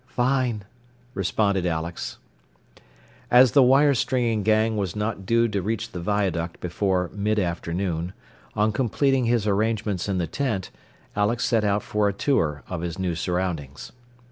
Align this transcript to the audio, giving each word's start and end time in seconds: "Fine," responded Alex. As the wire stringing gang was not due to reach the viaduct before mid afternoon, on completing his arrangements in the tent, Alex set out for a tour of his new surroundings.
"Fine," 0.07 0.63
responded 1.13 1.63
Alex. 1.67 2.17
As 3.29 3.51
the 3.51 3.61
wire 3.61 3.93
stringing 3.93 4.41
gang 4.41 4.75
was 4.75 4.95
not 4.95 5.27
due 5.27 5.47
to 5.49 5.61
reach 5.61 5.91
the 5.91 5.99
viaduct 5.99 6.59
before 6.59 7.11
mid 7.13 7.37
afternoon, 7.37 8.13
on 8.55 8.71
completing 8.71 9.25
his 9.25 9.45
arrangements 9.45 10.09
in 10.09 10.17
the 10.17 10.25
tent, 10.25 10.71
Alex 11.15 11.45
set 11.45 11.63
out 11.63 11.83
for 11.83 12.07
a 12.07 12.13
tour 12.13 12.63
of 12.67 12.81
his 12.81 12.97
new 12.97 13.13
surroundings. 13.13 13.91